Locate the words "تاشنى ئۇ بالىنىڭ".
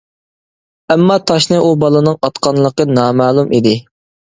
1.33-2.19